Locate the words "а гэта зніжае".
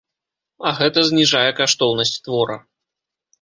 0.69-1.43